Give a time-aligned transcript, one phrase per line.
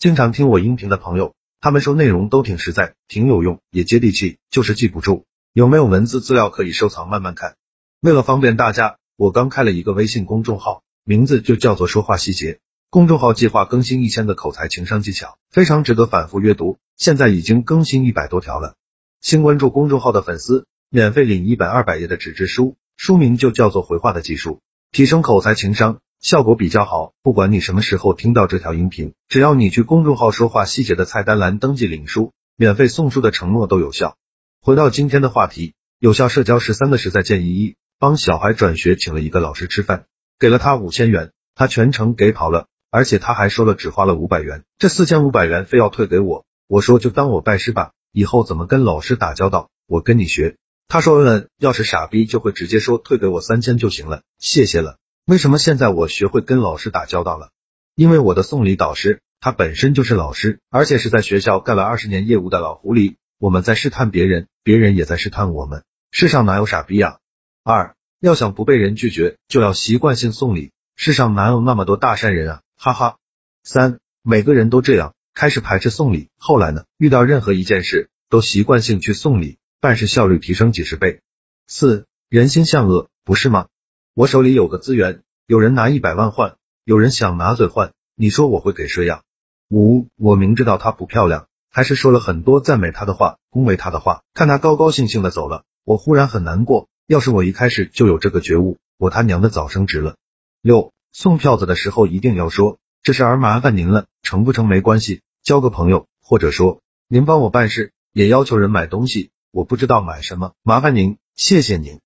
[0.00, 5.26] 经常听我音频的朋友，他们说内容都挺实在，挺有用，也接地气，就是记不住。
[5.52, 7.56] 有没有文字资料可以收藏慢慢看？
[8.00, 12.60] 为了方便大家，我刚开了一个微信公众号，名字就叫做说话细节。
[12.88, 16.78] 公众号计划更新一千个口才情商技巧，非常值得反复阅读。
[16.96, 18.76] 现在已经更新一百多条了。
[19.20, 24.62] 新关注公众号的粉丝，免费领一本二百页的纸质书，书名就叫做回话的技术，
[24.92, 26.00] 提升口才情商。
[26.20, 34.18] 效果比较好，不管你什么时候听到这条音频，只要你去公众号说话细节的菜单栏登记领书，免费送书的承诺都有效。
[34.60, 40.04] 回到今天的话题，有效社交十三的实在建议一：帮小孩转学，请了一个老师吃饭，
[40.38, 46.44] 给了他五千元，他全程给跑了，而且他还说了只花了五百元，这四千五百元非要退给我。
[46.68, 50.58] 我说就当我拜师吧，以后怎么跟老师打交道，我跟你学。
[50.86, 54.98] 他说嗯嗯，要是傻逼就会直接说退给我三千就行了，谢谢了。
[55.30, 57.52] 为什么现在我学会跟老师打交道了？
[57.94, 63.14] 因为我的送礼导师他本身就是老师，而且是在学校干了二十年业务的老狐狸。
[63.38, 65.84] 我们在试探别人，别人也在试探我们。
[66.10, 67.18] 世上哪有傻逼啊？
[67.62, 70.72] 二要想不被人拒绝，就要习惯性送礼。
[70.96, 72.62] 世上哪有那么多大善人啊？
[72.76, 73.18] 哈哈。
[73.62, 76.86] 三每个人都这样，开始排斥送礼，后来呢？
[76.98, 81.20] 遇到任何一件事都习惯性去送礼，办事效率提升几十倍。
[81.68, 83.68] 四人心向恶，不是吗？
[84.12, 89.22] 我手里有个资源，有人拿一百万换，有人想拿嘴换，你说我会给谁呀？
[89.68, 96.88] 五，我明知道她不漂亮，还是说了很多赞美她的话，恭维她的话，看她高高兴兴的走了，我忽然很难过。
[97.08, 100.14] 要是我一开始就有这个觉悟，我他娘的早升职了。
[100.62, 111.98] 六，送票子的时候一定要说，这事儿麻烦您了，成不成没关系，交个朋友，或者说您帮我办事，也要求人买东西，我不知道买什么，麻烦您，谢谢您。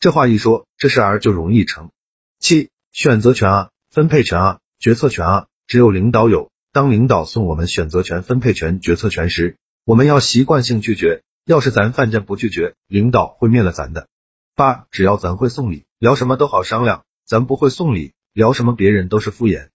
[0.00, 1.88] 这话一说，这事儿就容易成。
[2.42, 6.50] 七，选择权啊，分配权啊，决策权啊，只有领导有。
[6.72, 11.22] 当领导送我们选择权、分配权、决策权时，我们要习惯性拒绝。
[11.44, 14.08] 要是咱犯贱不拒绝，领导会灭了咱的。
[14.54, 19.68] 八，只要咱会送礼，聊什么都好商量；咱不会送礼，聊什么别人都是敷衍。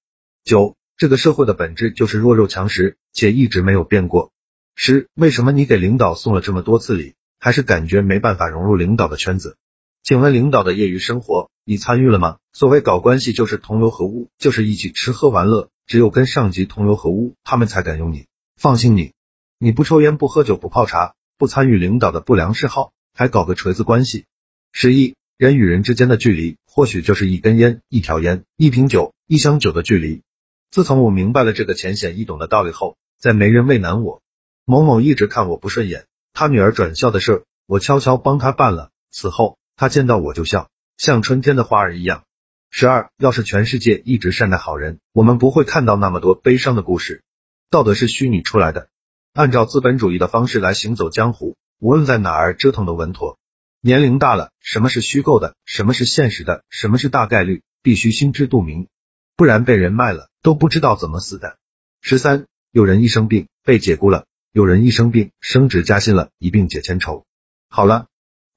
[0.44, 4.32] 九，这个社会的本质就是弱肉强食，且一直没有变过。
[4.76, 9.58] 十，为什么你给领导送了这么多次礼，还是感觉没办法融入领导的圈子？
[10.06, 12.38] 请问领导的业余生活你参与了吗？
[12.54, 15.72] 所谓搞关系就是同流合污，就是一起吃喝玩乐。
[15.88, 18.28] 只有跟上级同流合污，他们才敢用你。
[18.56, 19.14] 放心，你
[19.58, 24.26] 你不抽烟不喝酒不泡茶，不参与领导的不良嗜好，还搞个锤子关系。
[24.72, 30.22] 十一，人与人之间的距离，或许就是一根烟、一条烟、一瓶酒、一箱酒的距离。
[30.70, 34.22] 自从我明白了这个浅显易懂的道理后，再没人为难我。
[34.66, 38.92] 某某一直看我不顺眼，他女儿转校的事，我悄悄帮他办了。
[39.10, 39.58] 此后。
[39.78, 42.24] 他见到我就笑，像春天的花儿一样。
[42.70, 47.24] 十二，要是全世界一直善待好人，我们不会看到那么多悲伤的故事。
[47.70, 48.88] 道德是虚拟出来的，
[49.34, 53.38] 按照资本主义的方式来行走江湖，无论在哪儿折腾都稳妥。
[53.82, 58.88] 年龄大了，什么是虚构的，什么是现实的，什么是大概率，必须心知肚明，
[59.36, 61.58] 不然被人卖了都不知道怎么死的。
[62.02, 67.26] 十三，有人一生病被解雇了，有人一生病升职加薪了，一病解千愁。
[67.68, 68.08] 好了。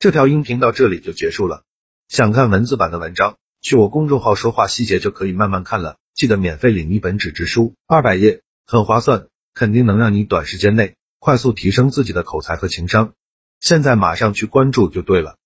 [0.00, 1.64] 这条音频到这里就结束了。
[2.06, 5.96] 想看文字版的文章，去我公众号说话细节就可以慢慢看了。
[6.14, 13.12] 记得免费领一本纸质书，二百页，很划算，肯定能让你短时间内快速提升自己的口才和情商。
[13.58, 15.36] 现在马上去关注就对了。